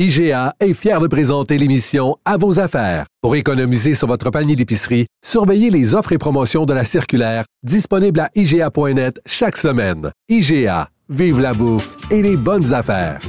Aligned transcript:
IGA 0.00 0.54
est 0.58 0.74
fier 0.74 0.98
de 1.00 1.06
présenter 1.06 1.56
l'émission 1.56 2.16
À 2.24 2.36
vos 2.36 2.58
affaires. 2.58 3.06
Pour 3.22 3.36
économiser 3.36 3.94
sur 3.94 4.08
votre 4.08 4.28
panier 4.30 4.56
d'épicerie, 4.56 5.06
surveillez 5.24 5.70
les 5.70 5.94
offres 5.94 6.10
et 6.10 6.18
promotions 6.18 6.64
de 6.64 6.74
la 6.74 6.84
circulaire 6.84 7.44
disponible 7.62 8.18
à 8.18 8.28
IGA.net 8.34 9.20
chaque 9.24 9.56
semaine. 9.56 10.10
IGA, 10.28 10.88
vive 11.08 11.38
la 11.38 11.54
bouffe 11.54 11.94
et 12.10 12.22
les 12.22 12.36
bonnes 12.36 12.74
affaires. 12.74 13.20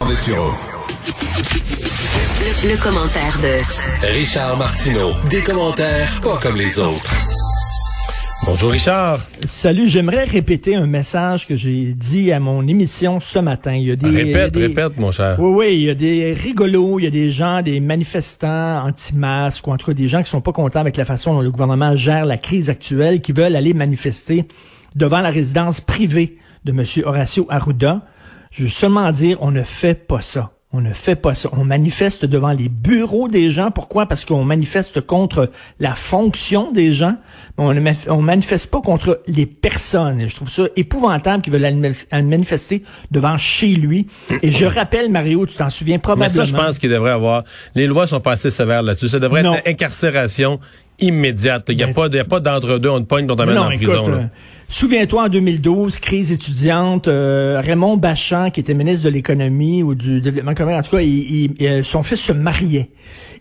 Le, 0.00 0.14
le 2.70 2.82
commentaire 2.82 3.38
de 3.42 4.06
Richard 4.06 4.56
Martineau. 4.56 5.10
Des 5.28 5.42
commentaires 5.42 6.18
pas 6.22 6.38
comme 6.38 6.56
les 6.56 6.78
autres. 6.78 7.33
Bonjour 8.46 8.70
Richard. 8.72 9.20
Salut, 9.46 9.88
j'aimerais 9.88 10.24
répéter 10.24 10.74
un 10.76 10.86
message 10.86 11.46
que 11.46 11.56
j'ai 11.56 11.94
dit 11.94 12.30
à 12.30 12.40
mon 12.40 12.66
émission 12.68 13.18
ce 13.18 13.38
matin. 13.38 13.72
Il 13.74 13.84
y 13.84 13.90
a 13.90 13.96
des, 13.96 14.08
répète, 14.08 14.52
des- 14.54 14.66
répète, 14.66 14.98
mon 14.98 15.10
cher. 15.10 15.36
Oui, 15.38 15.52
oui, 15.56 15.74
il 15.76 15.82
y 15.84 15.90
a 15.90 15.94
des 15.94 16.34
rigolos, 16.34 16.98
il 16.98 17.04
y 17.04 17.06
a 17.06 17.10
des 17.10 17.30
gens, 17.30 17.62
des 17.62 17.80
manifestants 17.80 18.84
anti-masques, 18.86 19.66
ou 19.66 19.70
en 19.72 19.76
tout 19.76 19.86
cas 19.86 19.94
des 19.94 20.08
gens 20.08 20.22
qui 20.22 20.28
sont 20.30 20.40
pas 20.42 20.52
contents 20.52 20.80
avec 20.80 20.96
la 20.96 21.04
façon 21.04 21.34
dont 21.34 21.40
le 21.40 21.50
gouvernement 21.50 21.96
gère 21.96 22.26
la 22.26 22.36
crise 22.36 22.68
actuelle, 22.70 23.20
qui 23.22 23.32
veulent 23.32 23.56
aller 23.56 23.72
manifester 23.72 24.44
devant 24.94 25.20
la 25.20 25.30
résidence 25.30 25.80
privée 25.80 26.36
de 26.64 26.72
M. 26.72 26.84
Horacio 27.04 27.46
Arruda. 27.48 28.02
Je 28.52 28.64
veux 28.64 28.68
seulement 28.68 29.10
dire, 29.10 29.38
on 29.40 29.50
ne 29.50 29.62
fait 29.62 29.94
pas 30.06 30.20
ça. 30.20 30.50
On 30.76 30.80
ne 30.80 30.92
fait 30.92 31.14
pas 31.14 31.36
ça. 31.36 31.48
On 31.52 31.64
manifeste 31.64 32.24
devant 32.24 32.50
les 32.52 32.68
bureaux 32.68 33.28
des 33.28 33.48
gens. 33.50 33.70
Pourquoi? 33.70 34.06
Parce 34.06 34.24
qu'on 34.24 34.42
manifeste 34.42 35.00
contre 35.00 35.48
la 35.78 35.94
fonction 35.94 36.72
des 36.72 36.92
gens, 36.92 37.14
mais 37.56 37.64
on 37.64 37.72
ne 37.72 37.78
ma- 37.78 37.90
on 38.08 38.20
manifeste 38.20 38.70
pas 38.72 38.80
contre 38.80 39.22
les 39.28 39.46
personnes. 39.46 40.20
Et 40.20 40.28
je 40.28 40.34
trouve 40.34 40.50
ça 40.50 40.64
épouvantable 40.74 41.42
qu'ils 41.44 41.52
veulent 41.52 41.94
manifester 42.12 42.82
devant 43.12 43.38
chez 43.38 43.68
lui. 43.76 44.08
Et 44.42 44.50
je 44.50 44.64
rappelle, 44.78 45.10
Mario, 45.12 45.46
tu 45.46 45.54
t'en 45.54 45.70
souviens 45.70 45.94
Mais 45.96 46.00
probablement. 46.00 46.34
ça, 46.34 46.44
je 46.44 46.54
pense 46.54 46.78
qu'il 46.80 46.90
devrait 46.90 47.12
avoir. 47.12 47.44
Les 47.76 47.86
lois 47.86 48.08
sont 48.08 48.18
pas 48.20 48.32
assez 48.32 48.50
sévères 48.50 48.82
là-dessus. 48.82 49.10
Ça 49.10 49.20
devrait 49.20 49.44
Non. 49.44 49.54
être 49.54 49.68
incarcération 49.68 50.58
immédiate. 50.98 51.66
Il 51.68 51.76
n'y 51.76 51.82
a, 51.82 51.86
Mais- 51.86 52.18
a 52.20 52.24
pas 52.24 52.40
d'entre-deux. 52.40 52.88
On 52.88 53.00
te 53.00 53.06
pogne 53.06 53.26
pour 53.26 53.36
t'amener 53.36 53.54
Non, 53.56 53.62
en 53.66 53.70
écoute, 53.70 53.86
prison. 53.88 54.08
là. 54.08 54.30
Souviens-toi 54.68 55.24
en 55.24 55.28
2012, 55.28 55.98
crise 55.98 56.32
étudiante, 56.32 57.06
euh, 57.06 57.60
Raymond 57.62 57.96
Bachand, 57.96 58.50
qui 58.50 58.60
était 58.60 58.74
ministre 58.74 59.04
de 59.04 59.10
l'économie 59.10 59.82
ou 59.82 59.94
du 59.94 60.20
développement 60.20 60.52
économique, 60.52 60.78
en 60.80 60.82
tout 60.82 60.96
cas, 60.96 61.02
euh, 61.02 61.82
son 61.84 62.02
fils 62.02 62.20
se 62.20 62.32
mariait. 62.32 62.88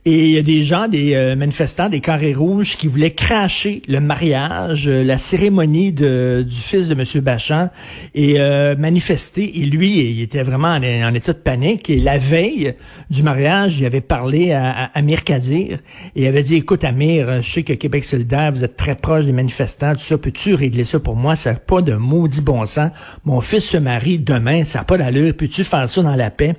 Et 0.06 0.26
il 0.26 0.32
y 0.32 0.38
a 0.38 0.42
des 0.42 0.64
gens, 0.64 0.90
des 0.90 1.16
euh, 1.16 1.38
manifestants, 1.38 1.88
des 1.88 2.02
carrés 2.02 2.34
rouges, 2.34 2.76
qui 2.76 2.88
voulaient 2.88 3.14
cracher 3.14 3.82
le 3.88 4.02
mariage, 4.02 4.90
euh, 4.90 5.02
la 5.02 5.18
cérémonie 5.18 5.94
de, 5.94 6.46
du 6.46 6.56
fils 6.56 6.90
de 6.90 6.94
M. 6.94 7.24
Bachand, 7.24 7.70
et 8.14 8.38
manifester. 8.78 9.62
Et 9.62 9.66
lui, 9.66 10.12
il 10.12 10.22
était 10.22 10.44
vraiment 10.44 10.74
en, 10.74 11.14
état 11.14 11.34
de 11.34 11.38
panique. 11.38 11.90
Et 11.90 12.00
la 12.00 12.18
veille 12.18 12.76
du 13.10 13.24
mariage, 13.24 13.78
il 13.80 13.86
avait 13.86 14.02
parlé 14.02 14.52
à, 14.52 14.72
à 14.72 15.00
Amir 15.00 15.24
Kadir 15.24 15.80
et 16.16 16.28
avait 16.28 16.44
dit, 16.44 16.56
écoute 16.56 16.84
Amir, 16.84 17.42
je 17.42 17.50
sais 17.50 17.64
que 17.64 17.74
Québec 17.74 18.04
solidaire, 18.04 18.52
vous 18.52 18.64
êtes 18.64 18.76
très 18.76 18.96
proche 18.96 19.26
des 19.26 19.32
manifestants, 19.32 19.94
tout 19.94 20.02
ça, 20.02 20.18
peux-tu 20.18 20.54
régler 20.54 20.84
ça 20.84 21.00
pour 21.00 21.13
moi? 21.16 21.36
Ça 21.36 21.54
n'a 21.54 21.60
pas 21.60 21.82
de 21.82 21.94
maudit 21.96 22.42
bon 22.42 22.66
sens. 22.66 22.92
Mon 23.26 23.42
fils 23.42 23.66
se 23.70 23.78
marie 23.78 24.20
demain, 24.20 24.66
ça 24.66 24.80
n'a 24.80 24.86
pas 24.86 24.98
d'allure. 24.98 25.34
Peux-tu 25.36 25.64
faire 25.64 25.90
ça 25.90 26.02
dans 26.02 26.16
la 26.16 26.30
paix? 26.30 26.56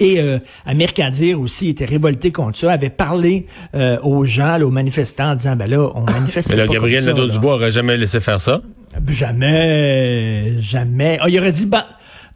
Et 0.00 0.20
euh, 0.20 0.40
Amir 0.66 0.92
Kadir 0.92 1.40
aussi 1.40 1.68
était 1.68 1.84
révolté 1.84 2.32
contre 2.32 2.58
ça, 2.58 2.72
avait 2.72 2.90
parlé 2.90 3.46
euh, 3.76 3.96
aux 4.02 4.24
gens, 4.24 4.56
là, 4.58 4.66
aux 4.66 4.70
manifestants, 4.72 5.30
en 5.30 5.34
disant, 5.36 5.54
ben 5.54 5.68
là, 5.70 5.88
on 5.94 6.00
manifeste 6.10 6.48
Mais 6.48 6.56
là, 6.56 6.66
pas 6.66 6.72
Gabriel. 6.72 7.04
Nadeau-Dubois 7.04 7.54
aurait 7.54 7.70
jamais 7.70 7.96
laissé 7.96 8.18
faire 8.20 8.40
ça? 8.40 8.60
Jamais, 9.38 10.60
jamais. 10.60 11.18
Ah, 11.20 11.28
il 11.28 11.38
aurait 11.38 11.52
dit, 11.52 11.66
ben, 11.66 11.84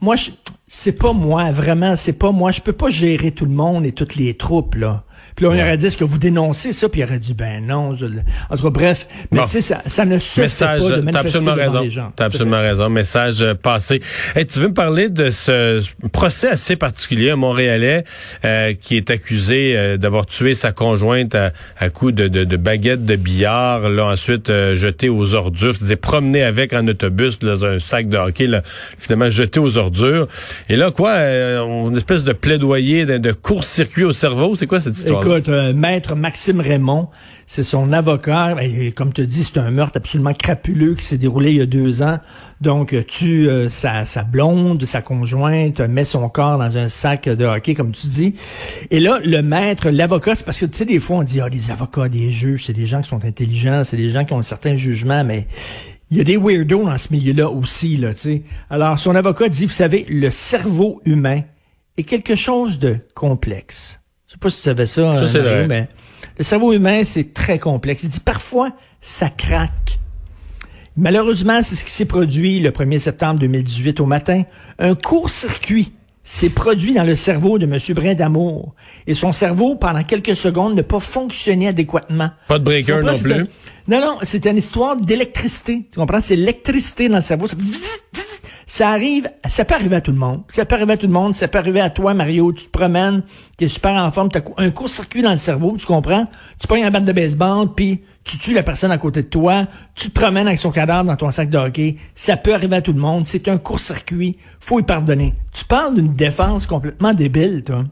moi, 0.00 0.16
je- 0.16 0.30
c'est 0.66 0.92
pas 0.92 1.12
moi, 1.12 1.50
vraiment, 1.50 1.96
c'est 1.96 2.12
pas 2.12 2.30
moi. 2.30 2.52
Je 2.52 2.60
peux 2.60 2.72
pas 2.72 2.90
gérer 2.90 3.30
tout 3.32 3.44
le 3.44 3.50
monde 3.52 3.86
et 3.86 3.92
toutes 3.92 4.16
les 4.16 4.34
troupes, 4.34 4.74
là. 4.76 5.02
Puis 5.36 5.44
là, 5.44 5.50
on 5.52 5.54
aurait 5.54 5.76
dit, 5.76 5.86
est-ce 5.86 5.96
que 5.96 6.04
vous 6.04 6.18
dénoncez 6.18 6.72
ça? 6.72 6.88
Puis 6.88 7.00
il 7.00 7.04
aurait 7.04 7.18
dit, 7.18 7.34
ben 7.34 7.64
non. 7.66 7.96
Je... 7.96 8.06
En 8.50 8.56
tout 8.56 8.64
cas, 8.64 8.70
bref. 8.70 9.06
Mais 9.30 9.38
Bon. 9.40 9.44
tu 9.44 9.50
sais, 9.52 9.60
ça, 9.60 9.82
ça 9.86 10.04
ne 10.04 10.18
se 10.18 10.40
Message, 10.40 10.80
fait 10.82 10.88
pas 10.88 10.96
de 10.96 10.96
t'as 10.96 11.02
manifester 11.02 11.18
absolument 11.28 11.52
devant 11.54 11.64
raison. 11.70 11.80
les 11.82 11.90
gens. 11.90 12.12
T'as 12.16 12.24
absolument 12.24 12.60
raison. 12.60 12.88
Message 12.88 13.40
euh, 13.40 13.54
passé. 13.54 14.00
Hey, 14.34 14.46
tu 14.46 14.58
veux 14.60 14.68
me 14.68 14.74
parler 14.74 15.08
de 15.08 15.30
ce 15.30 15.82
procès 16.12 16.48
assez 16.50 16.76
particulier, 16.76 17.30
un 17.30 17.36
Montréalais 17.36 18.04
euh, 18.44 18.74
qui 18.80 18.96
est 18.96 19.10
accusé 19.10 19.74
euh, 19.76 19.96
d'avoir 19.96 20.26
tué 20.26 20.54
sa 20.54 20.72
conjointe 20.72 21.34
à, 21.34 21.52
à 21.78 21.90
coups 21.90 22.14
de, 22.14 22.28
de, 22.28 22.44
de 22.44 22.56
baguettes 22.56 23.04
de 23.04 23.16
billard, 23.16 23.88
là 23.88 24.06
ensuite 24.06 24.50
euh, 24.50 24.74
jeté 24.76 25.08
aux 25.08 25.34
ordures, 25.34 25.74
c'est-à-dire 25.76 25.98
promené 25.98 26.42
avec 26.42 26.72
en 26.72 26.86
autobus 26.88 27.38
dans 27.38 27.64
un 27.64 27.78
sac 27.78 28.08
de 28.08 28.16
hockey, 28.16 28.46
là, 28.46 28.62
finalement 28.98 29.30
jeté 29.30 29.60
aux 29.60 29.76
ordures. 29.78 30.26
Et 30.68 30.76
là, 30.76 30.90
quoi, 30.90 31.10
euh, 31.12 31.88
une 31.88 31.96
espèce 31.96 32.24
de 32.24 32.32
plaidoyer 32.32 33.06
de, 33.06 33.18
de 33.18 33.32
court-circuit 33.32 34.04
au 34.04 34.12
cerveau, 34.12 34.54
c'est 34.54 34.66
quoi 34.66 34.80
cette 34.80 34.96
histoire 34.96 35.07
Écoute, 35.08 35.48
euh, 35.48 35.72
maître 35.72 36.14
Maxime 36.14 36.60
Raymond, 36.60 37.08
c'est 37.46 37.62
son 37.62 37.92
avocat. 37.92 38.56
Et, 38.62 38.92
comme 38.92 39.12
tu 39.12 39.26
dis, 39.26 39.44
c'est 39.44 39.58
un 39.58 39.70
meurtre 39.70 39.96
absolument 39.96 40.34
crapuleux 40.34 40.94
qui 40.94 41.04
s'est 41.04 41.18
déroulé 41.18 41.50
il 41.50 41.56
y 41.56 41.60
a 41.60 41.66
deux 41.66 42.02
ans. 42.02 42.18
Donc, 42.60 42.92
euh, 42.92 43.02
tue 43.02 43.48
euh, 43.48 43.68
sa, 43.68 44.04
sa 44.04 44.24
blonde, 44.24 44.84
sa 44.84 45.02
conjointe, 45.02 45.80
met 45.80 46.04
son 46.04 46.28
corps 46.28 46.58
dans 46.58 46.76
un 46.76 46.88
sac 46.88 47.28
de 47.28 47.44
hockey, 47.44 47.74
comme 47.74 47.92
tu 47.92 48.08
dis. 48.08 48.34
Et 48.90 49.00
là, 49.00 49.18
le 49.24 49.40
maître, 49.42 49.90
l'avocat, 49.90 50.34
c'est 50.34 50.44
parce 50.44 50.60
que, 50.60 50.66
tu 50.66 50.76
sais, 50.76 50.84
des 50.84 51.00
fois, 51.00 51.18
on 51.18 51.22
dit, 51.22 51.40
ah, 51.40 51.48
les 51.48 51.70
avocats, 51.70 52.08
des 52.08 52.30
juges, 52.30 52.66
c'est 52.66 52.72
des 52.72 52.86
gens 52.86 53.00
qui 53.00 53.08
sont 53.08 53.24
intelligents, 53.24 53.82
c'est 53.84 53.96
des 53.96 54.10
gens 54.10 54.24
qui 54.24 54.32
ont 54.32 54.38
un 54.38 54.42
certain 54.42 54.76
jugement, 54.76 55.24
mais 55.24 55.46
il 56.10 56.16
y 56.16 56.20
a 56.20 56.24
des 56.24 56.36
weirdos 56.36 56.84
dans 56.84 56.98
ce 56.98 57.12
milieu-là 57.12 57.50
aussi, 57.50 57.96
là, 57.96 58.14
tu 58.14 58.20
sais. 58.20 58.42
Alors, 58.70 58.98
son 58.98 59.14
avocat 59.14 59.48
dit, 59.48 59.66
vous 59.66 59.72
savez, 59.72 60.06
le 60.08 60.30
cerveau 60.30 61.00
humain 61.04 61.42
est 61.96 62.04
quelque 62.04 62.36
chose 62.36 62.78
de 62.78 62.98
complexe. 63.14 63.97
Je 64.44 64.50
sais 64.50 64.50
pas 64.50 64.50
si 64.50 64.56
tu 64.58 64.62
savais 64.64 64.86
ça, 64.86 65.16
Ça, 65.16 65.22
euh, 65.22 65.26
c'est 65.26 65.42
Mario, 65.42 65.56
vrai. 65.58 65.66
mais 65.66 65.88
le 66.38 66.44
cerveau 66.44 66.72
humain, 66.72 67.02
c'est 67.04 67.34
très 67.34 67.58
complexe. 67.58 68.02
Il 68.04 68.08
dit 68.10 68.20
parfois, 68.20 68.70
ça 69.00 69.28
craque. 69.30 69.98
Malheureusement, 70.96 71.62
c'est 71.62 71.74
ce 71.76 71.84
qui 71.84 71.90
s'est 71.92 72.04
produit 72.04 72.58
le 72.60 72.70
1er 72.70 72.98
septembre 72.98 73.38
2018 73.40 74.00
au 74.00 74.06
matin. 74.06 74.42
Un 74.78 74.94
court-circuit 74.94 75.92
s'est 76.24 76.50
produit 76.50 76.92
dans 76.94 77.04
le 77.04 77.16
cerveau 77.16 77.58
de 77.58 77.64
M. 77.64 77.78
Brindamour. 77.94 78.74
Et 79.06 79.14
son 79.14 79.32
cerveau, 79.32 79.76
pendant 79.76 80.02
quelques 80.04 80.36
secondes, 80.36 80.74
n'a 80.74 80.82
pas 80.82 81.00
fonctionné 81.00 81.68
adéquatement. 81.68 82.30
Pas 82.48 82.58
de 82.58 82.64
breaker 82.64 83.02
non 83.02 83.16
plus. 83.16 83.46
Non, 83.86 84.00
non, 84.00 84.18
c'est 84.22 84.44
une 84.46 84.58
histoire 84.58 84.96
d'électricité. 84.96 85.86
Tu 85.90 85.98
comprends? 85.98 86.20
C'est 86.20 86.36
l'électricité 86.36 87.08
dans 87.08 87.16
le 87.16 87.22
cerveau. 87.22 87.46
Ça, 87.46 87.56
ça 88.70 88.90
arrive, 88.90 89.30
ça 89.48 89.64
peut 89.64 89.74
arriver 89.74 89.96
à 89.96 90.00
tout 90.02 90.12
le 90.12 90.18
monde. 90.18 90.42
Ça 90.48 90.66
peut 90.66 90.74
arriver 90.74 90.92
à 90.92 90.96
tout 90.98 91.06
le 91.06 91.12
monde. 91.12 91.34
Ça 91.34 91.48
peut 91.48 91.58
arriver 91.58 91.80
à 91.80 91.88
toi, 91.88 92.12
Mario. 92.12 92.52
Tu 92.52 92.66
te 92.66 92.70
promènes, 92.70 93.22
tu 93.56 93.64
es 93.64 93.68
super 93.68 93.92
en 93.92 94.12
forme, 94.12 94.28
tu 94.28 94.36
as 94.36 94.42
un 94.58 94.70
court-circuit 94.70 95.22
dans 95.22 95.30
le 95.30 95.38
cerveau, 95.38 95.74
tu 95.78 95.86
comprends? 95.86 96.26
Tu 96.60 96.66
prends 96.66 96.76
une 96.76 96.90
batte 96.90 97.06
de 97.06 97.12
baseball, 97.12 97.74
puis 97.74 98.02
tu 98.24 98.36
tues 98.36 98.52
la 98.52 98.62
personne 98.62 98.90
à 98.90 98.98
côté 98.98 99.22
de 99.22 99.28
toi. 99.28 99.66
Tu 99.94 100.10
te 100.10 100.20
promènes 100.20 100.46
avec 100.46 100.58
son 100.58 100.70
cadavre 100.70 101.04
dans 101.04 101.16
ton 101.16 101.30
sac 101.30 101.48
de 101.48 101.56
hockey. 101.56 101.96
Ça 102.14 102.36
peut 102.36 102.52
arriver 102.52 102.76
à 102.76 102.82
tout 102.82 102.92
le 102.92 103.00
monde. 103.00 103.26
C'est 103.26 103.48
un 103.48 103.56
court-circuit. 103.56 104.36
Faut 104.60 104.78
y 104.78 104.82
pardonner. 104.82 105.32
Tu 105.54 105.64
parles 105.64 105.94
d'une 105.94 106.12
défense 106.12 106.66
complètement 106.66 107.14
débile, 107.14 107.64
toi. 107.64 107.84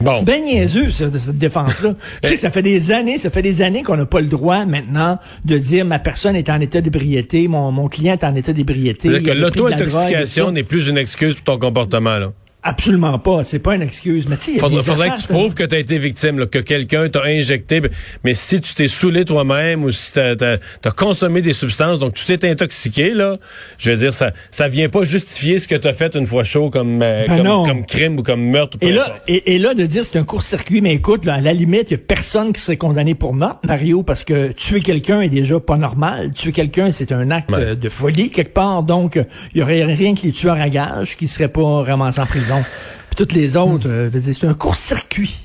Bon. 0.00 0.16
C'est 0.16 0.24
bien 0.24 0.40
niaiseux, 0.40 0.90
ça, 0.90 1.08
de 1.08 1.18
cette 1.18 1.38
défense-là. 1.38 1.94
tu 2.22 2.30
sais, 2.30 2.36
ça 2.36 2.50
fait 2.50 2.62
des 2.62 2.90
années, 2.90 3.18
ça 3.18 3.30
fait 3.30 3.42
des 3.42 3.60
années 3.62 3.82
qu'on 3.82 3.96
n'a 3.96 4.06
pas 4.06 4.20
le 4.20 4.28
droit 4.28 4.64
maintenant 4.64 5.18
de 5.44 5.58
dire 5.58 5.84
ma 5.84 5.98
personne 5.98 6.36
est 6.36 6.48
en 6.48 6.60
état 6.60 6.80
d'ébriété, 6.80 7.48
mon, 7.48 7.70
mon 7.70 7.88
client 7.88 8.14
est 8.14 8.24
en 8.24 8.34
état 8.34 8.52
d'ébriété. 8.52 9.08
Que 9.22 9.30
l'auto-intoxication 9.30 10.52
n'est 10.52 10.62
plus 10.62 10.88
une 10.88 10.98
excuse 10.98 11.34
pour 11.34 11.44
ton 11.44 11.58
comportement, 11.58 12.18
là. 12.18 12.32
Absolument 12.62 13.18
pas. 13.18 13.42
C'est 13.44 13.58
pas 13.58 13.74
une 13.74 13.82
excuse. 13.82 14.26
Mais 14.28 14.36
tu 14.36 14.58
Faudrait, 14.58 14.82
faudrait 14.82 15.10
que 15.10 15.22
tu 15.22 15.28
prouves 15.28 15.54
que 15.54 15.64
tu 15.64 15.74
as 15.74 15.78
été 15.78 15.98
victime, 15.98 16.38
là, 16.38 16.46
que 16.46 16.58
quelqu'un 16.58 17.08
t'a 17.08 17.24
injecté. 17.24 17.80
Mais 18.22 18.34
si 18.34 18.60
tu 18.60 18.74
t'es 18.74 18.88
saoulé 18.88 19.24
toi-même 19.24 19.82
ou 19.82 19.90
si 19.90 20.12
tu 20.12 20.20
as, 20.20 20.58
consommé 20.94 21.40
des 21.40 21.54
substances, 21.54 21.98
donc 21.98 22.14
tu 22.14 22.24
t'es 22.26 22.50
intoxiqué, 22.50 23.14
là, 23.14 23.36
je 23.78 23.90
veux 23.90 23.96
dire, 23.96 24.12
ça 24.12 24.32
ça 24.50 24.68
vient 24.68 24.90
pas 24.90 25.04
justifier 25.04 25.58
ce 25.58 25.66
que 25.66 25.74
tu 25.74 25.88
as 25.88 25.94
fait 25.94 26.14
une 26.14 26.26
fois 26.26 26.44
chaud 26.44 26.68
comme, 26.68 27.00
euh, 27.02 27.26
Ben 27.28 27.42
comme, 27.44 27.86
crime 27.86 28.18
ou 28.18 28.22
comme 28.22 28.42
meurtre. 28.42 28.76
Et 28.82 28.92
là, 28.92 29.20
et, 29.26 29.54
et 29.54 29.58
là, 29.58 29.72
de 29.72 29.86
dire 29.86 30.04
c'est 30.04 30.18
un 30.18 30.24
court-circuit, 30.24 30.82
mais 30.82 30.92
écoute, 30.92 31.24
là, 31.24 31.34
à 31.34 31.40
la 31.40 31.54
limite, 31.54 31.86
il 31.88 31.92
y 31.92 31.94
a 31.94 31.98
personne 31.98 32.52
qui 32.52 32.60
serait 32.60 32.76
condamné 32.76 33.14
pour 33.14 33.32
meurtre, 33.32 33.60
Mario, 33.64 34.02
parce 34.02 34.24
que 34.24 34.52
tuer 34.52 34.80
quelqu'un 34.80 35.22
est 35.22 35.30
déjà 35.30 35.58
pas 35.60 35.76
normal. 35.76 36.32
Tuer 36.32 36.52
quelqu'un, 36.52 36.92
c'est 36.92 37.12
un 37.12 37.30
acte 37.30 37.50
de 37.50 37.88
folie, 37.88 38.30
quelque 38.30 38.52
part. 38.52 38.82
Donc, 38.82 39.18
il 39.54 39.60
y 39.60 39.62
aurait 39.62 39.84
rien 39.84 40.14
que 40.14 40.22
les 40.22 40.32
tueurs 40.32 40.60
à 40.60 40.68
gages 40.68 41.16
qui 41.16 41.26
seraient 41.26 41.48
pas 41.48 41.82
ramassés 41.82 42.20
en 42.20 42.26
prison. 42.26 42.49
Puis 42.58 43.16
toutes 43.16 43.32
les 43.32 43.56
autres, 43.56 43.86
euh, 43.88 44.10
c'est 44.22 44.46
un 44.46 44.54
court-circuit. 44.54 45.36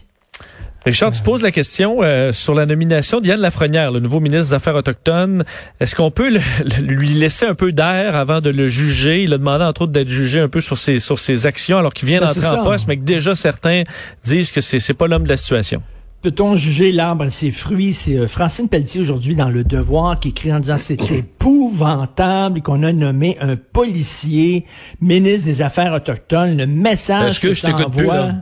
Richard, 0.86 1.10
tu 1.12 1.24
poses 1.24 1.42
la 1.42 1.50
question 1.52 1.98
euh, 2.04 2.32
sur 2.32 2.54
la 2.54 2.68
nomination 2.68 3.20
d'Yann 3.20 3.40
Lafrenière, 3.40 3.92
le 3.92 4.00
nouveau 4.00 4.20
ministre 4.20 4.50
des 4.50 4.54
Affaires 4.54 4.76
autochtones. 4.76 5.44
Est-ce 5.80 5.96
qu'on 5.96 6.12
peut 6.12 6.30
le- 6.30 6.40
le- 6.64 6.94
lui 6.94 7.10
laisser 7.10 7.48
un 7.48 7.56
peu 7.56 7.72
d'air 7.72 8.16
avant 8.16 8.40
de 8.40 8.52
le 8.52 8.70
juger? 8.70 9.24
Il 9.24 9.34
a 9.34 9.40
demandé, 9.40 9.64
entre 9.64 9.82
autres, 9.82 9.94
d'être 9.94 10.10
jugé 10.10 10.40
un 10.40 10.48
peu 10.48 10.62
sur 10.62 10.78
ses, 10.78 11.00
sur 11.00 11.18
ses 11.18 11.48
actions 11.48 11.80
alors 11.80 11.92
qu'il 11.92 12.08
vient 12.08 12.20
Ben, 12.20 12.28
d'entrer 12.28 12.46
en 12.46 12.64
poste, 12.64 12.88
mais 12.88 12.98
que 12.98 13.04
déjà 13.04 13.34
certains 13.34 13.82
disent 14.24 14.52
que 14.52 14.62
c'est 14.62 14.80
c'est 14.80 14.94
pas 14.94 15.08
l'homme 15.08 15.24
de 15.24 15.30
la 15.30 15.38
situation. 15.38 15.82
Peut-on 16.26 16.58
juger 16.58 16.92
l'arbre 16.92 17.26
à 17.26 17.30
ses 17.30 17.52
fruits? 17.52 17.94
C'est 17.94 18.18
euh, 18.18 18.28
Francine 18.28 18.68
Pelletier 18.68 19.00
aujourd'hui 19.00 19.36
dans 19.36 19.48
Le 19.48 19.64
Devoir 19.64 20.20
qui 20.20 20.30
écrit 20.30 20.52
en 20.52 20.60
disant 20.60 20.80
c'est 20.80 21.00
épouvantable 21.12 22.64
qu'on 22.64 22.82
a 22.82 22.92
nommé 22.92 23.38
un 23.42 23.56
policier 23.56 24.66
ministre 25.02 25.46
des 25.46 25.62
Affaires 25.62 25.94
autochtones. 25.94 26.58
Le 26.58 26.66
message 26.66 27.30
Est-ce 27.30 27.40
que 27.40 27.48
que, 27.50 27.54
je 27.54 27.62
t'écoute 27.62 27.92
plus, 27.96 28.08
là? 28.08 28.38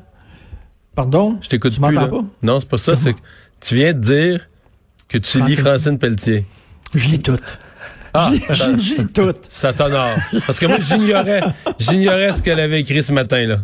Pardon? 0.95 1.37
Je 1.41 1.49
t'écoute 1.49 1.77
plus, 1.77 1.93
là. 1.93 2.07
pas? 2.07 2.23
Non, 2.41 2.61
c'est 2.61 2.69
pas 2.69 2.77
ça. 2.77 2.95
C'est 2.95 3.15
que 3.15 3.19
tu 3.59 3.75
viens 3.75 3.91
de 3.91 3.99
dire 3.99 4.47
que 5.09 5.17
tu 5.17 5.41
lis 5.41 5.57
Francine- 5.57 5.99
Pelletier. 5.99 6.45
Je 6.95 7.09
lis 7.09 7.21
tout. 7.21 7.35
Ah, 8.13 8.31
lis 8.31 8.95
tout. 9.13 9.33
ça 9.49 9.73
t'honore. 9.73 10.15
Parce 10.47 10.57
que 10.57 10.67
moi, 10.67 10.77
j'ignorais, 10.79 11.41
j'ignorais 11.79 12.31
ce 12.31 12.41
qu'elle 12.41 12.61
avait 12.61 12.79
écrit 12.79 13.03
ce 13.03 13.11
matin, 13.11 13.45
là. 13.45 13.57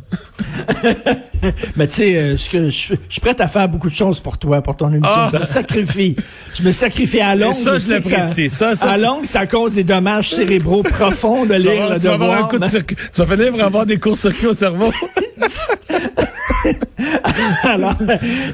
Mais 1.75 1.87
tu 1.87 1.93
sais, 1.95 2.17
euh, 2.17 2.37
ce 2.37 2.49
que 2.49 2.69
je, 2.69 2.93
je 2.93 2.95
suis 3.09 3.21
prête 3.21 3.39
à 3.41 3.47
faire 3.47 3.67
beaucoup 3.69 3.89
de 3.89 3.95
choses 3.95 4.19
pour 4.19 4.37
toi, 4.37 4.61
pour 4.61 4.75
ton 4.75 4.89
émission. 4.89 5.09
Ah! 5.09 5.29
Je 5.33 5.39
me 5.39 5.45
sacrifie. 5.45 6.15
Je 6.53 6.63
me 6.63 6.71
sacrifie 6.71 7.21
à 7.21 7.35
longue. 7.35 7.53
ça, 7.53 7.77
je 7.77 7.89
l'apprécie. 7.91 8.49
Ça, 8.49 8.75
ça, 8.75 8.91
à 8.91 8.97
longue, 8.97 9.25
ça 9.25 9.45
cause 9.47 9.75
des 9.75 9.83
dommages 9.83 10.31
cérébraux 10.31 10.83
profonds 10.83 11.45
de 11.45 11.55
lire 11.55 11.89
le 11.89 11.99
tu 11.99 12.07
vas 12.07 12.13
avoir 12.13 12.29
devoir. 12.29 12.45
un 12.45 12.47
coup 12.47 12.59
de 12.59 12.65
circuit. 12.65 12.97
Tu 13.13 13.23
vas 13.23 13.35
finir 13.35 13.65
avoir 13.65 13.85
des 13.85 13.97
courts-circuits 13.99 14.47
au 14.47 14.53
cerveau. 14.53 14.91
Alors, 17.63 17.95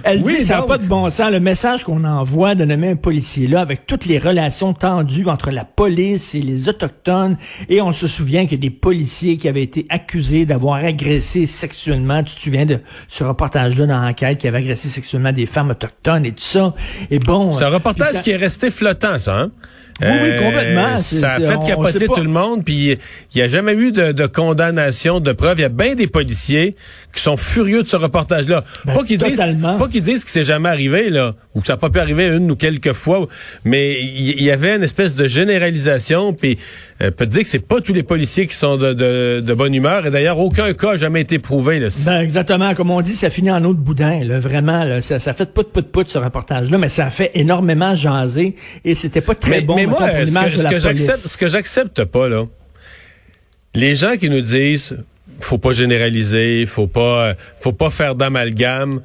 elle 0.04 0.22
Oui, 0.24 0.38
dit 0.40 0.46
ça 0.46 0.58
n'a 0.58 0.62
pas 0.64 0.78
de 0.78 0.86
bon 0.86 1.10
sens. 1.10 1.32
Le 1.32 1.40
message 1.40 1.84
qu'on 1.84 2.04
envoie 2.04 2.56
de 2.56 2.66
nommer 2.66 2.90
un 2.92 2.96
policier 2.96 3.48
là, 3.48 3.62
avec 3.62 3.86
toutes 3.88 4.06
les 4.06 4.20
relations 4.20 4.74
tendues 4.74 5.28
entre 5.28 5.52
la 5.52 5.66
police 5.66 6.36
et 6.36 6.42
les 6.42 6.70
autochtones, 6.70 7.38
et 7.70 7.82
on 7.82 7.92
se 7.92 8.08
souvient 8.08 8.44
qu'il 8.46 8.60
y 8.60 8.68
a 8.68 8.70
des 8.70 8.76
policiers 8.76 9.38
qui 9.38 9.48
avaient 9.48 9.64
été 9.64 9.86
accusés 9.90 10.46
d'avoir 10.46 10.76
agressé 10.84 11.46
sexuellement. 11.46 12.24
Tu 12.24 12.36
te 12.36 12.42
souviens 12.42 12.66
de 12.66 12.80
ce 13.08 13.24
reportage-là 13.24 13.86
dans 13.88 14.02
l'enquête 14.02 14.38
qui 14.40 14.48
avait 14.48 14.60
agressé 14.60 14.90
sexuellement 14.90 15.32
des 15.32 15.46
femmes 15.46 15.72
autochtones 15.72 16.26
et 16.26 16.32
tout 16.32 16.44
ça? 16.44 16.74
Et 17.10 17.20
bon, 17.20 17.54
C'est 17.54 17.64
un 17.66 17.70
reportage 17.70 18.14
ça- 18.14 18.20
qui 18.22 18.32
est 18.32 18.36
resté 18.38 18.72
flottant, 18.72 19.20
ça, 19.20 19.40
hein? 19.40 19.52
Oui, 20.02 20.08
oui, 20.24 20.30
complètement. 20.38 20.98
C'est- 20.98 21.20
Ça 21.20 21.32
a 21.36 21.40
fait 21.40 21.56
on- 21.56 21.60
capoter 21.66 22.08
tout 22.08 22.22
le 22.24 22.30
monde, 22.30 22.66
puis 22.66 22.92
il 22.92 22.98
n'y 23.38 23.42
a 23.42 23.48
jamais 23.48 23.74
eu 23.74 23.92
de, 23.94 24.12
de 24.12 24.26
condamnation, 24.26 25.20
de 25.22 25.32
preuve. 25.32 25.60
Il 25.60 25.62
y 25.62 25.66
a 25.66 25.70
bien 25.70 25.96
des 25.96 26.08
policiers 26.08 26.76
qui 27.14 27.22
sont 27.22 27.38
furieux 27.38 27.82
de 27.84 27.88
ce 27.88 27.96
reportage-là. 27.96 28.66
Ben, 28.84 28.94
pas 28.94 29.04
qu'ils 29.06 29.18
disent, 29.18 29.58
pas 29.62 29.88
qu'ils 29.88 30.02
disent 30.02 30.26
que 30.26 30.32
c'est 30.32 30.44
jamais 30.44 30.68
arrivé, 30.68 31.10
là, 31.10 31.34
ou 31.54 31.62
que 31.62 31.68
ça 31.68 31.74
n'a 31.74 31.78
pas 31.78 31.90
pu 31.90 32.00
arriver 32.00 32.28
une 32.28 32.52
ou 32.52 32.58
quelques 32.58 32.92
fois, 32.92 33.26
mais 33.64 33.96
il 34.02 34.44
y, 34.44 34.52
avait 34.52 34.76
une 34.76 34.84
espèce 34.84 35.16
de 35.16 35.30
généralisation, 35.30 36.34
puis 36.34 36.58
euh, 37.02 37.12
peut 37.12 37.26
dire 37.26 37.44
que 37.44 37.48
c'est 37.50 37.60
pas 37.66 37.80
tous 37.80 37.94
les 37.94 38.04
policiers 38.04 38.48
qui 38.48 38.56
sont 38.56 38.76
de, 38.76 38.92
de, 38.92 39.40
de 39.40 39.54
bonne 39.54 39.74
humeur, 39.74 40.06
et 40.06 40.12
d'ailleurs, 40.12 40.40
aucun 40.40 40.74
cas 40.74 40.92
n'a 40.92 40.98
jamais 40.98 41.22
été 41.22 41.40
prouvé. 41.40 41.80
Là. 41.80 41.88
Ben, 42.06 42.20
exactement. 42.20 42.74
Comme 42.74 42.92
on 42.92 43.00
dit, 43.00 43.16
ça 43.16 43.30
finit 43.30 43.52
en 43.52 43.64
eau 43.64 43.74
de 43.74 43.80
boudin. 43.80 44.24
Là, 44.26 44.40
vraiment, 44.40 44.84
là, 44.84 45.02
ça, 45.02 45.20
ça 45.20 45.34
fait 45.34 45.54
pout 45.54 45.72
pout 45.72 45.90
pout 45.90 46.10
ce 46.10 46.18
reportage-là, 46.18 46.78
mais 46.78 46.90
ça 46.90 47.06
a 47.06 47.10
fait 47.10 47.32
énormément 47.34 47.96
jaser 47.96 48.56
et 48.84 48.96
c'était 48.96 49.22
pas 49.22 49.36
très 49.36 49.52
mais, 49.52 49.62
bon 49.62 49.76
mais 49.76 49.85
mettons, 49.88 50.00
moi, 50.00 50.10
pour 50.10 50.28
ce 50.62 50.64
que, 50.68 50.80
ce 50.80 50.84
j'accepte, 50.84 51.28
ce 51.28 51.38
que 51.38 51.48
j'accepte 51.48 52.04
pas 52.06 52.28
là, 52.28 52.46
les 53.74 53.96
gens 53.96 54.18
qui 54.18 54.30
nous 54.30 54.42
disent, 54.42 54.98
faut 55.40 55.58
pas 55.58 55.74
généraliser, 55.74 56.66
faut 56.66 56.88
pas, 56.88 57.30
euh, 57.30 57.34
faut 57.60 57.74
pas 57.74 57.90
faire 57.90 58.16
d'amalgame. 58.16 59.02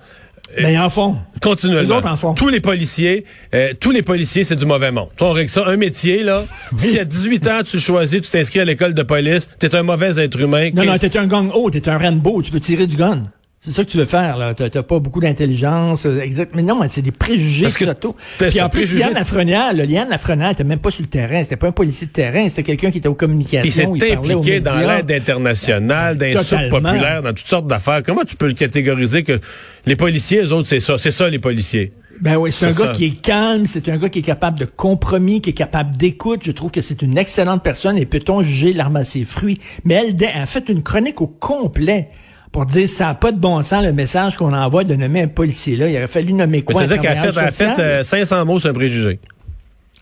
Mais 0.61 0.79
en 0.79 0.91
fond, 0.91 1.17
Continuellement. 1.41 1.83
Les 1.83 1.91
autres 1.91 2.09
en 2.09 2.17
font. 2.17 2.35
Tous 2.35 2.49
les 2.49 2.61
policiers, 2.61 3.25
euh, 3.55 3.73
tous 3.79 3.93
les 3.93 4.03
policiers, 4.03 4.45
c'est 4.45 4.57
du 4.57 4.67
mauvais 4.67 4.91
monde. 4.91 5.09
Toi, 5.17 5.31
on 5.31 5.33
règle 5.33 5.49
ça, 5.49 5.65
un 5.67 5.77
métier, 5.77 6.23
là. 6.23 6.45
Si 6.77 6.99
à 6.99 7.05
18 7.05 7.47
ans, 7.49 7.61
tu 7.65 7.79
choisis, 7.79 8.21
tu 8.21 8.31
t'inscris 8.31 8.61
à 8.61 8.65
l'école 8.65 8.95
de 8.95 9.03
police, 9.03 9.49
t'es 9.59 9.75
un 9.75 9.83
mauvais 9.83 10.19
être 10.21 10.41
humain. 10.41 10.71
non, 10.75 10.85
non, 10.85 10.99
t'es 10.99 11.17
un 11.17 11.27
gang 11.27 11.51
haut, 11.55 11.71
t'es 11.71 11.89
un 11.89 11.99
Rambo, 11.99 12.43
tu 12.43 12.53
veux 12.53 12.61
tirer 12.61 12.87
du 12.87 12.97
gun. 12.97 13.25
C'est 13.63 13.73
ça 13.73 13.85
que 13.85 13.91
tu 13.91 13.99
veux 13.99 14.07
faire, 14.07 14.39
là. 14.39 14.55
T'as 14.55 14.71
t'as 14.71 14.83
pas 14.83 15.01
beaucoup 15.01 15.21
d'intelligence, 15.21 16.07
euh, 16.07 16.23
exact. 16.23 16.53
Mais 16.55 16.63
non, 16.63 16.81
mais 16.81 16.89
c'est 16.89 17.03
des 17.03 17.13
préjugés 17.13 17.65
Parce 17.65 17.77
que 17.77 17.85
Puis 17.85 18.53
c'est 18.53 18.63
en 18.63 18.71
plus, 18.71 18.81
préjugé. 18.81 19.01
Liane 19.01 19.13
Lafrenière, 19.13 19.75
là, 19.75 19.85
Liane 19.85 20.09
Lafrenière 20.09 20.51
était 20.53 20.65
même 20.65 20.79
pas 20.79 20.91
sur 20.91 21.03
le 21.03 21.11
terrain. 21.11 21.43
C'était 21.43 21.57
pas 21.57 21.67
un 21.69 21.73
policier 21.73 22.07
de 22.07 22.13
terrain, 22.13 22.49
c'était 22.49 22.63
quelqu'un 22.63 22.91
qui 22.91 22.99
était 22.99 23.09
aux 23.09 23.15
communications. 23.15 23.95
il 23.95 24.01
s'est 24.01 24.17
aux 24.17 24.19
impliqué 24.19 24.61
dans 24.61 24.81
l'aide 24.81 25.13
internationale, 25.13 26.17
d'insultes 26.17 26.71
Totalement. 26.71 26.89
populaires, 26.91 27.23
dans 27.23 27.35
toutes 27.35 27.47
sortes 27.47 27.67
d'affaires. 27.67 28.03
Comment 28.03 28.25
tu 28.25 28.37
peux 28.37 28.47
le 28.47 28.55
catégoriser 28.55 29.25
que 29.25 29.39
les 29.85 29.97
policiers, 29.97 30.41
eux 30.41 30.55
autres, 30.55 30.69
c'est 30.69 30.81
ça. 30.81 30.97
C'est 30.97 31.11
ça, 31.11 31.29
les 31.29 31.39
policiers? 31.39 31.93
Ben 32.19 32.37
oui, 32.37 32.53
c'est 32.53 32.67
un 32.67 32.73
C'est 32.73 32.83
gars 32.83 32.93
qui 32.93 33.05
est 33.07 33.21
calme, 33.21 33.67
c'est 33.67 33.91
un 33.91 33.99
gars 33.99 34.09
qui 34.09 34.21
est 34.21 34.23
capable 34.23 34.59
de 34.59 34.65
compromis, 34.65 35.43
qui 35.43 35.51
est 35.51 35.55
capable 35.55 35.99
d'écoute. 35.99 36.41
Je 36.45 36.53
trouve 36.53 36.71
que 36.71 36.81
c'est 36.81 37.03
une 37.03 37.19
excellente 37.19 37.63
personne 37.63 37.99
et 37.99 38.07
peut-on 38.07 38.43
juger 38.43 38.73
l'arme 38.73 38.97
à 38.97 39.05
ses 39.05 39.27
fruits? 39.27 39.59
Mais 39.85 39.95
elle, 39.95 40.17
elle 40.19 40.41
a 40.43 40.47
fait 40.47 40.71
une 40.71 40.83
chronique 40.83 41.21
au 41.21 41.27
complet 41.27 42.09
pour 42.53 42.67
dire 42.67 42.89
ça 42.89 43.07
n'a 43.07 43.15
pas 43.15 43.33
de 43.33 43.39
bon 43.39 43.63
sens 43.63 43.85
le 43.85 43.93
message 43.93 44.37
qu'on 44.37 44.53
envoie 44.53 44.85
de 44.85 44.95
nommer 44.95 45.23
un 45.23 45.29
policier 45.29 45.77
là. 45.77 45.89
Il 45.89 45.97
aurait 45.97 46.09
fallu 46.09 46.33
nommer 46.33 46.63
quoi? 46.63 46.81
C'est-à-dire 46.83 47.01
qu'elle 47.01 47.19
a 47.19 47.21
fait, 47.23 47.29
travailleur 47.31 47.43
elle 47.43 47.49
a 47.49 47.53
fait 47.53 47.75
social? 47.77 47.81
euh, 47.81 48.03
500 48.03 48.45
mots 48.45 48.59
sur 48.61 48.71
un 48.71 48.73
préjugé. 48.75 49.21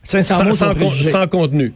500 0.04 0.34
mots 0.34 0.40
sans, 0.40 0.46
sur 0.46 0.54
sans, 0.56 0.64
un 0.70 0.74
con- 0.74 0.86
préjugé. 0.88 1.10
sans 1.10 1.26
contenu. 1.26 1.72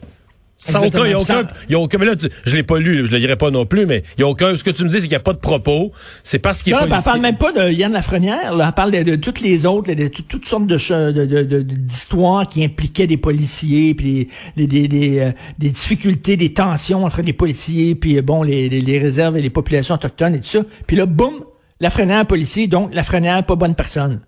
Sans 0.64 0.80
aucun, 0.86 1.06
il 1.06 1.10
y 1.10 1.12
a 1.14 1.18
aucun, 1.18 1.98
a 1.98 1.98
mais 1.98 2.06
là, 2.06 2.14
tu- 2.16 2.28
je 2.44 2.54
l'ai 2.54 2.62
pas 2.62 2.78
lu, 2.78 3.04
je 3.06 3.10
le 3.12 3.18
lirai 3.18 3.36
pas 3.36 3.50
non 3.50 3.66
plus, 3.66 3.84
mais 3.84 4.04
il 4.16 4.20
y 4.20 4.24
a 4.24 4.28
aucun, 4.28 4.56
ce 4.56 4.62
que 4.62 4.70
tu 4.70 4.84
me 4.84 4.88
dis, 4.88 4.96
c'est 4.96 5.00
qu'il 5.02 5.10
n'y 5.10 5.16
a 5.16 5.20
pas 5.20 5.32
de 5.32 5.38
propos. 5.38 5.90
C'est 6.22 6.38
parce 6.38 6.62
qu'il 6.62 6.72
est 6.72 6.76
Non, 6.76 6.86
ben, 6.86 6.96
elle 6.98 7.02
parle 7.04 7.20
même 7.20 7.36
pas 7.36 7.52
de 7.52 7.72
Yann 7.72 7.92
Lafrenière, 7.92 8.54
là. 8.54 8.66
elle 8.68 8.74
parle 8.74 8.92
de, 8.92 9.02
de 9.02 9.16
toutes 9.16 9.40
les 9.40 9.66
autres, 9.66 9.88
là, 9.88 9.94
de, 9.96 10.06
tout- 10.08 10.22
toutes 10.22 10.46
sortes 10.46 10.66
de 10.66 11.62
d'histoires 11.62 12.48
qui 12.48 12.64
impliquaient 12.64 13.06
des 13.06 13.16
policiers, 13.16 13.94
puis 13.94 14.28
des, 14.56 14.66
des, 14.66 14.88
des, 14.88 15.18
euh, 15.18 15.32
des 15.58 15.70
difficultés, 15.70 16.36
des 16.36 16.52
tensions 16.52 17.04
entre 17.04 17.22
les 17.22 17.32
policiers, 17.32 17.94
puis 17.94 18.18
euh, 18.18 18.22
bon, 18.22 18.42
les, 18.42 18.68
les, 18.68 18.80
les 18.80 18.98
réserves 18.98 19.36
et 19.36 19.42
les 19.42 19.50
populations 19.50 19.94
autochtones 19.96 20.34
et 20.36 20.40
tout 20.40 20.46
ça. 20.46 20.60
Puis 20.86 20.96
là, 20.96 21.06
boum, 21.06 21.44
Lafrenière 21.80 22.24
policier, 22.26 22.68
donc 22.68 22.94
Lafrenière 22.94 23.44
pas 23.44 23.56
bonne 23.56 23.74
personne. 23.74 24.20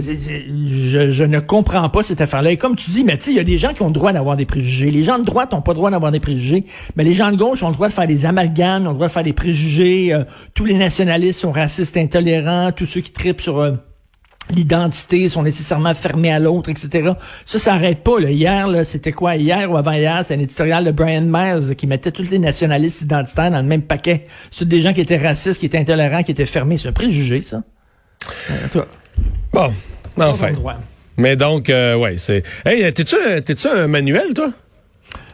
Je, 0.00 1.24
ne 1.24 1.40
comprends 1.40 1.88
pas 1.88 2.02
cette 2.02 2.20
affaire-là. 2.20 2.50
Et 2.52 2.56
comme 2.56 2.76
tu 2.76 2.90
dis, 2.90 3.04
mais 3.04 3.18
tu 3.18 3.30
il 3.30 3.36
y 3.36 3.40
a 3.40 3.44
des 3.44 3.58
gens 3.58 3.72
qui 3.72 3.82
ont 3.82 3.88
le 3.88 3.92
droit 3.92 4.12
d'avoir 4.12 4.36
des 4.36 4.46
préjugés. 4.46 4.90
Les 4.90 5.02
gens 5.02 5.18
de 5.18 5.24
droite 5.24 5.52
n'ont 5.52 5.62
pas 5.62 5.72
le 5.72 5.76
droit 5.76 5.90
d'avoir 5.90 6.12
des 6.12 6.20
préjugés, 6.20 6.64
mais 6.96 7.04
les 7.04 7.14
gens 7.14 7.30
de 7.30 7.36
gauche 7.36 7.62
ont 7.62 7.68
le 7.68 7.74
droit 7.74 7.88
de 7.88 7.92
faire 7.92 8.06
des 8.06 8.26
amalgames, 8.26 8.86
ont 8.86 8.90
le 8.90 8.94
droit 8.94 9.08
de 9.08 9.12
faire 9.12 9.24
des 9.24 9.32
préjugés. 9.32 10.12
euh, 10.12 10.24
tous 10.54 10.64
les 10.64 10.74
nationalistes 10.74 11.40
sont 11.40 11.52
racistes, 11.52 11.96
intolérants. 11.96 12.72
Tous 12.72 12.86
ceux 12.86 13.00
qui 13.00 13.12
tripent 13.12 13.40
sur 13.40 13.58
euh, 13.58 13.72
l'identité 14.50 15.28
sont 15.28 15.42
nécessairement 15.42 15.94
fermés 15.94 16.32
à 16.32 16.38
l'autre, 16.38 16.70
etc. 16.70 17.12
Ça, 17.46 17.58
ça 17.58 17.74
arrête 17.74 18.02
pas. 18.02 18.18
Là. 18.18 18.30
Hier, 18.30 18.68
là, 18.68 18.84
c'était 18.84 19.12
quoi? 19.12 19.36
Hier 19.36 19.70
ou 19.70 19.76
avant-hier, 19.76 20.22
c'est 20.24 20.34
un 20.34 20.40
éditorial 20.40 20.84
de 20.84 20.90
Brian 20.90 21.22
Myers 21.22 21.74
qui 21.76 21.86
mettait 21.86 22.10
tous 22.10 22.30
les 22.30 22.38
nationalistes 22.38 23.02
identitaires 23.02 23.50
dans 23.50 23.62
le 23.62 23.68
même 23.68 23.82
paquet. 23.82 24.24
C'est 24.50 24.68
des 24.68 24.80
gens 24.80 24.92
qui 24.92 25.00
étaient 25.00 25.18
racistes, 25.18 25.60
qui 25.60 25.66
étaient 25.66 25.78
intolérants, 25.78 26.22
qui 26.22 26.32
étaient 26.32 26.46
fermés. 26.46 26.76
C'est 26.76 26.88
un 26.88 26.92
préjugé, 26.92 27.40
ça. 27.40 27.62
Euh, 28.50 28.82
Bon, 30.16 30.24
enfin. 30.24 30.48
Mais 31.16 31.36
donc, 31.36 31.68
euh, 31.70 31.96
ouais, 31.96 32.16
c'est. 32.18 32.42
Hey, 32.64 32.92
t'es-tu, 32.92 33.16
un- 33.16 33.40
t'es-tu 33.40 33.68
un 33.68 33.86
manuel, 33.86 34.32
toi? 34.34 34.50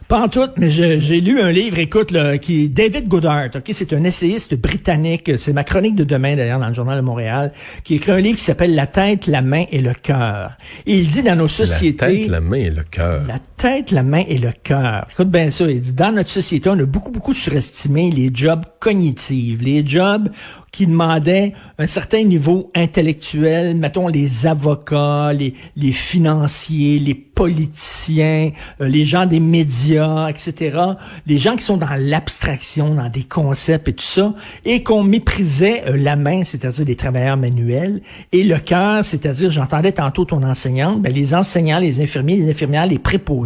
Pas 0.09 0.21
en 0.21 0.29
tout, 0.29 0.47
mais 0.57 0.71
je- 0.71 1.01
j'ai 1.01 1.21
lu 1.21 1.41
un 1.41 1.51
livre, 1.51 1.81
écoute, 1.81 2.13
là, 2.13 2.39
qui 2.39 2.65
est 2.65 2.69
David 2.69 3.09
Goddard, 3.09 3.49
ok, 3.57 3.65
c'est 3.73 3.93
un 3.93 4.05
essayiste 4.05 4.55
britannique, 4.55 5.33
c'est 5.37 5.53
ma 5.53 5.65
chronique 5.65 5.97
de 5.97 6.05
demain 6.05 6.37
d'ailleurs 6.37 6.61
dans 6.61 6.69
le 6.69 6.75
journal 6.75 6.97
de 6.97 7.03
Montréal, 7.03 7.53
qui 7.83 7.97
écrit 7.97 8.13
un 8.13 8.21
livre 8.21 8.39
qui 8.39 8.45
s'appelle 8.45 8.77
La 8.77 8.87
tête, 8.87 9.27
la 9.27 9.43
main 9.43 9.65
et 9.73 9.81
le 9.81 9.95
cœur. 9.95 10.53
Et 10.87 10.97
il 10.99 11.09
dit 11.09 11.25
dans 11.25 11.35
nos 11.35 11.49
sociétés, 11.49 12.07
La 12.07 12.13
tête, 12.13 12.29
la 12.29 12.41
main 12.41 12.57
et 12.57 12.71
le 12.71 12.85
cœur. 12.89 13.23
Tête, 13.57 13.91
la 13.91 14.03
main 14.03 14.23
et 14.29 14.39
le 14.39 14.53
cœur. 14.53 15.07
Écoute 15.11 15.31
bien 15.31 15.51
ça, 15.51 15.65
il 15.71 15.81
dit, 15.81 15.93
dans 15.93 16.13
notre 16.13 16.31
société, 16.31 16.69
on 16.69 16.79
a 16.79 16.85
beaucoup, 16.85 17.11
beaucoup 17.11 17.33
surestimé 17.33 18.11
les 18.11 18.31
jobs 18.33 18.65
cognitifs, 18.81 19.61
les 19.63 19.87
jobs 19.87 20.29
qui 20.77 20.87
demandaient 20.87 21.55
un 21.79 21.87
certain 21.87 22.23
niveau 22.23 22.71
intellectuel, 22.75 23.77
mettons 23.77 24.09
les 24.09 24.47
avocats, 24.47 25.33
les, 25.33 25.55
les 25.75 25.93
financiers, 25.93 26.99
les 26.99 27.15
politiciens, 27.15 28.51
euh, 28.83 28.89
les 28.89 29.07
gens 29.07 29.25
des 29.25 29.41
médias, 29.41 30.29
etc. 30.29 30.79
Les 31.27 31.39
gens 31.39 31.57
qui 31.57 31.65
sont 31.65 31.79
dans 31.79 31.95
l'abstraction, 31.99 32.95
dans 32.95 33.09
des 33.09 33.25
concepts 33.25 33.89
et 33.89 33.95
tout 33.95 34.05
ça, 34.05 34.35
et 34.67 34.83
qu'on 34.83 35.03
méprisait 35.03 35.85
euh, 35.87 35.97
la 35.97 36.17
main, 36.17 36.45
c'est-à-dire 36.45 36.85
les 36.85 36.97
travailleurs 36.97 37.39
manuels, 37.39 38.03
et 38.33 38.43
le 38.43 38.59
cœur, 38.59 39.05
c'est-à-dire, 39.05 39.51
j'entendais 39.51 39.93
tantôt 39.93 40.27
ton 40.27 40.43
enseignante, 40.43 41.01
ben, 41.01 41.13
les 41.13 41.35
enseignants, 41.35 41.79
les 41.79 42.03
infirmiers, 42.03 42.37
les 42.37 42.51
infirmières, 42.51 42.87
les 42.87 42.99
préposés. 42.99 43.46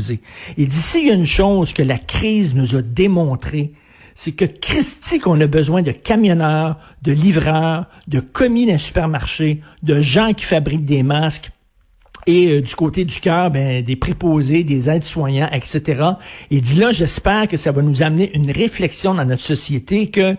Et 0.56 0.66
d'ici, 0.66 1.00
il 1.00 1.08
y 1.08 1.10
a 1.10 1.14
une 1.14 1.26
chose 1.26 1.72
que 1.72 1.82
la 1.82 1.98
crise 1.98 2.54
nous 2.54 2.74
a 2.74 2.82
démontré, 2.82 3.72
c'est 4.14 4.32
que 4.32 4.44
Christy 4.44 5.18
qu'on 5.18 5.40
a 5.40 5.46
besoin 5.46 5.82
de 5.82 5.92
camionneurs, 5.92 6.78
de 7.02 7.12
livreurs, 7.12 7.86
de 8.08 8.20
commis 8.20 8.66
d'un 8.66 8.78
supermarché, 8.78 9.60
de 9.82 10.00
gens 10.00 10.32
qui 10.32 10.44
fabriquent 10.44 10.84
des 10.84 11.02
masques, 11.02 11.50
et 12.26 12.52
euh, 12.52 12.60
du 12.60 12.74
côté 12.74 13.04
du 13.04 13.18
cœur, 13.20 13.50
ben, 13.50 13.82
des 13.82 13.96
préposés, 13.96 14.64
des 14.64 14.90
aides-soignants, 14.90 15.48
etc. 15.52 16.02
Et 16.50 16.60
dit 16.60 16.78
là, 16.78 16.92
j'espère 16.92 17.48
que 17.48 17.56
ça 17.56 17.72
va 17.72 17.82
nous 17.82 18.02
amener 18.02 18.30
une 18.34 18.50
réflexion 18.50 19.14
dans 19.14 19.24
notre 19.24 19.42
société 19.42 20.10
que 20.10 20.36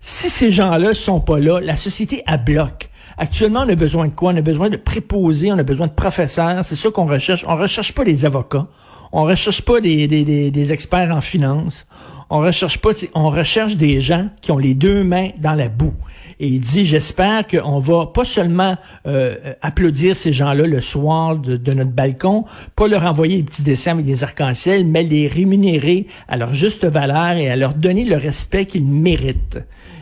si 0.00 0.28
ces 0.28 0.52
gens-là 0.52 0.94
sont 0.94 1.20
pas 1.20 1.38
là, 1.38 1.60
la 1.60 1.76
société 1.76 2.22
à 2.26 2.36
bloc. 2.36 2.90
Actuellement, 3.18 3.60
on 3.66 3.68
a 3.68 3.74
besoin 3.74 4.08
de 4.08 4.12
quoi? 4.12 4.32
On 4.32 4.36
a 4.36 4.42
besoin 4.42 4.70
de 4.70 4.76
préposés, 4.76 5.52
on 5.52 5.58
a 5.58 5.62
besoin 5.62 5.86
de 5.86 5.92
professeurs. 5.92 6.64
C'est 6.64 6.76
ça 6.76 6.90
qu'on 6.90 7.06
recherche. 7.06 7.44
On 7.46 7.56
recherche 7.56 7.92
pas 7.92 8.04
des 8.04 8.24
avocats. 8.24 8.66
On 9.12 9.24
recherche 9.24 9.62
pas 9.62 9.80
des, 9.80 10.08
des, 10.08 10.24
des, 10.24 10.50
des 10.50 10.72
experts 10.72 11.14
en 11.14 11.20
finance. 11.20 11.86
on 12.30 12.40
recherche 12.40 12.78
pas, 12.78 12.90
on 13.14 13.28
recherche 13.28 13.76
des 13.76 14.00
gens 14.00 14.30
qui 14.40 14.52
ont 14.52 14.58
les 14.58 14.72
deux 14.72 15.04
mains 15.04 15.30
dans 15.38 15.52
la 15.52 15.68
boue. 15.68 15.92
Et 16.40 16.46
il 16.46 16.60
dit, 16.60 16.86
j'espère 16.86 17.46
qu'on 17.46 17.78
va 17.78 18.06
pas 18.06 18.24
seulement 18.24 18.76
euh, 19.06 19.36
applaudir 19.60 20.16
ces 20.16 20.32
gens-là 20.32 20.66
le 20.66 20.80
soir 20.80 21.36
de, 21.36 21.72
notre 21.72 21.90
balcon, 21.90 22.46
pas 22.74 22.88
leur 22.88 23.04
envoyer 23.04 23.36
des 23.36 23.42
petits 23.42 23.62
dessins 23.62 23.92
avec 23.92 24.06
des 24.06 24.24
arcs-en-ciel, 24.24 24.86
mais 24.86 25.02
les 25.02 25.28
rémunérer 25.28 26.06
à 26.26 26.38
leur 26.38 26.54
juste 26.54 26.86
valeur 26.86 27.36
et 27.36 27.50
à 27.50 27.56
leur 27.56 27.74
donner 27.74 28.04
le 28.04 28.16
respect 28.16 28.64
qu'ils 28.64 28.86
méritent. 28.86 29.58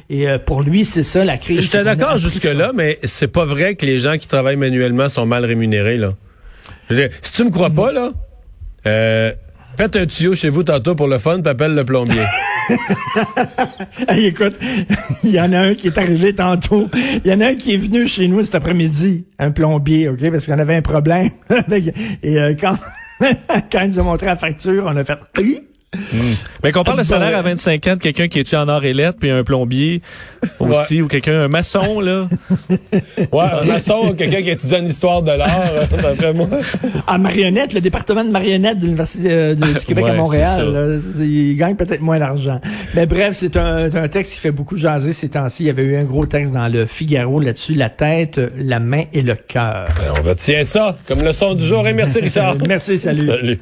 Et 0.09 0.29
euh, 0.29 0.39
pour 0.39 0.63
lui, 0.63 0.85
c'est 0.85 1.03
ça 1.03 1.25
la 1.25 1.37
crise. 1.37 1.63
J'étais 1.63 1.85
d'accord 1.85 2.17
jusque-là, 2.17 2.73
mais 2.75 2.99
c'est 3.03 3.33
pas 3.33 3.45
vrai 3.45 3.75
que 3.75 3.85
les 3.85 3.99
gens 3.99 4.17
qui 4.19 4.29
travaillent 4.29 4.57
manuellement 4.57 5.09
sont 5.09 5.27
mal 5.27 5.45
rémunérés. 5.45 5.99
là. 5.99 6.15
si 7.23 7.33
tu 7.33 7.45
me 7.45 7.51
crois 7.51 7.71
pas, 7.71 7.93
là, 7.93 8.13
euh, 8.87 9.33
faites 9.77 9.97
un 9.97 10.07
tuyau 10.07 10.35
chez 10.35 10.49
vous 10.49 10.63
tantôt 10.63 10.95
pour 10.95 11.09
le 11.09 11.19
fun, 11.19 11.41
puis 11.41 11.51
appelle 11.51 11.75
le 11.75 11.85
plombier. 11.85 12.23
hey, 14.09 14.27
écoute, 14.27 14.55
il 15.25 15.31
y 15.31 15.41
en 15.41 15.53
a 15.53 15.59
un 15.59 15.75
qui 15.75 15.89
est 15.89 15.99
arrivé 15.99 16.35
tantôt. 16.35 16.89
Il 17.25 17.31
y 17.31 17.35
en 17.35 17.41
a 17.41 17.49
un 17.49 17.55
qui 17.55 17.75
est 17.75 17.79
venu 17.79 18.07
chez 18.07 18.29
nous 18.29 18.43
cet 18.43 18.55
après-midi, 18.55 19.27
un 19.39 19.51
plombier, 19.51 20.09
OK, 20.09 20.31
parce 20.31 20.47
qu'on 20.47 20.59
avait 20.59 20.77
un 20.77 20.83
problème. 20.83 21.31
Et 22.23 22.39
euh, 22.39 22.55
quand, 22.59 22.77
quand 23.71 23.81
il 23.83 23.89
nous 23.89 23.99
a 23.99 24.03
montré 24.03 24.27
la 24.27 24.37
facture, 24.37 24.85
on 24.87 24.97
a 24.97 25.05
fait 25.05 25.19
Mais 26.63 26.71
qu'on 26.71 26.85
parle 26.85 26.99
de 26.99 27.03
salaire 27.03 27.37
à 27.37 27.43
25 27.43 27.87
ans 27.89 27.97
de 27.97 28.01
quelqu'un 28.01 28.29
qui 28.29 28.39
est 28.39 28.55
en 28.55 28.69
or 28.69 28.85
et 28.85 28.93
lettres, 28.93 29.19
puis 29.21 29.31
un 29.31 29.43
plombier 29.43 30.03
aussi, 30.61 31.03
ou 31.03 31.09
quelqu'un, 31.09 31.41
un 31.41 31.49
maçon, 31.49 32.01
là? 32.01 32.29
ouais, 33.19 33.45
un 33.63 33.65
maçon, 33.65 34.15
quelqu'un 34.17 34.43
qui 34.43 34.51
étudie 34.51 34.75
en 34.77 34.85
histoire 34.85 35.23
de 35.23 35.33
l'art, 35.33 35.73
d'après 35.91 36.33
moi. 36.33 36.49
À 37.09 37.19
Marionnette, 37.19 37.73
le 37.73 37.81
département 37.81 38.23
de 38.23 38.31
Marionnette 38.31 38.79
de 38.79 38.85
l'Université 38.85 39.29
euh, 39.31 39.55
du 39.55 39.85
Québec 39.85 40.05
à 40.09 40.13
Montréal, 40.15 41.01
il 41.19 41.57
gagne 41.57 41.75
peut-être 41.75 42.03
moins 42.03 42.21
d'argent. 42.21 42.61
Mais 42.95 43.07
bref, 43.07 43.33
c'est 43.35 43.57
un, 43.57 43.93
un, 43.93 44.09
texte 44.09 44.35
qui 44.35 44.41
fait 44.41 44.53
beaucoup 44.53 44.77
jaser 44.77 45.13
ces 45.13 45.31
temps-ci. 45.31 45.65
Il 45.65 45.67
y 45.67 45.71
avait 45.71 45.83
eu 45.83 45.97
un 45.97 46.05
gros 46.05 46.27
texte 46.27 46.53
dans 46.53 46.69
le 46.69 46.87
Figaro 46.87 47.41
là-dessus, 47.41 47.75
la 47.75 47.91
tête, 47.91 48.41
la 48.57 48.79
main 48.79 49.05
et 49.13 49.23
le 49.23 49.35
cœur. 49.35 49.89
Ben, 49.97 50.15
on 50.19 50.23
retient 50.23 50.63
ça 50.63 50.97
comme 51.07 51.23
leçon 51.23 51.55
du 51.55 51.65
jour. 51.65 51.87
Et 51.89 51.95
merci, 51.95 52.21
Richard. 52.21 52.57
merci, 52.69 52.99
salut. 52.99 53.19
Salut. 53.19 53.61